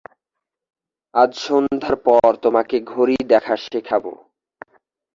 [1.13, 4.03] আজ সন্ধার পর তোমাকে ঘড়ি দেখা শেখাব।